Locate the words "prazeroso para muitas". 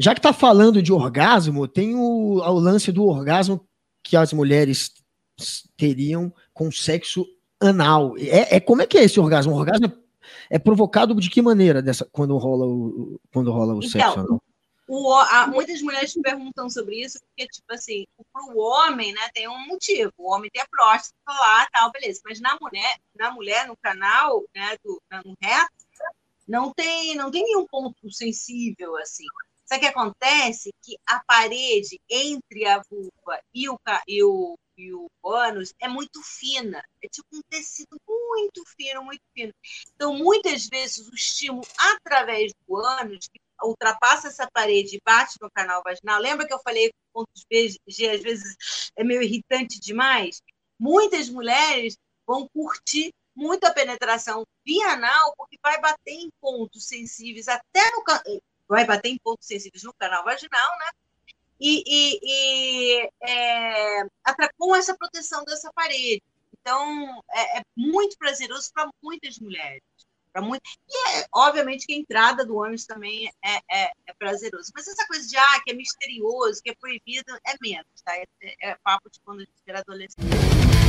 68.16-69.38